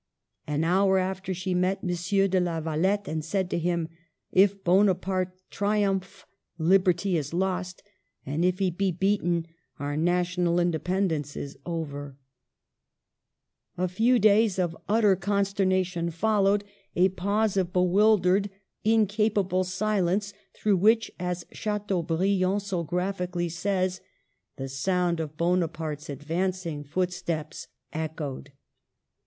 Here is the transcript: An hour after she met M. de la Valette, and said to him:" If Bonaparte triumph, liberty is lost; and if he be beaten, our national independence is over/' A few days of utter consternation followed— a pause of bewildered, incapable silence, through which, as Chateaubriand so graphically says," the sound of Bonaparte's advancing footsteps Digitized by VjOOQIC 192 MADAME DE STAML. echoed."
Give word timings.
An 0.47 0.63
hour 0.63 0.97
after 0.97 1.31
she 1.31 1.53
met 1.53 1.83
M. 1.83 1.89
de 2.27 2.39
la 2.39 2.59
Valette, 2.59 3.07
and 3.07 3.23
said 3.23 3.51
to 3.51 3.59
him:" 3.59 3.87
If 4.31 4.63
Bonaparte 4.63 5.37
triumph, 5.51 6.25
liberty 6.57 7.17
is 7.17 7.35
lost; 7.35 7.83
and 8.25 8.43
if 8.43 8.57
he 8.57 8.71
be 8.71 8.91
beaten, 8.91 9.45
our 9.77 9.95
national 9.95 10.59
independence 10.59 11.37
is 11.37 11.55
over/' 11.67 12.15
A 13.77 13.87
few 13.87 14.17
days 14.17 14.57
of 14.57 14.75
utter 14.89 15.15
consternation 15.15 16.09
followed— 16.09 16.63
a 17.05 17.09
pause 17.09 17.55
of 17.55 17.71
bewildered, 17.71 18.49
incapable 18.83 19.63
silence, 19.63 20.33
through 20.55 20.77
which, 20.77 21.11
as 21.19 21.45
Chateaubriand 21.51 22.63
so 22.63 22.81
graphically 22.81 23.49
says," 23.49 24.01
the 24.57 24.67
sound 24.67 25.19
of 25.19 25.37
Bonaparte's 25.37 26.09
advancing 26.09 26.83
footsteps 26.83 27.67
Digitized 27.67 27.93
by 27.93 27.97
VjOOQIC 27.99 28.01
192 28.19 28.23
MADAME 28.25 28.35
DE 28.41 28.49
STAML. 28.49 28.49
echoed." 28.49 28.51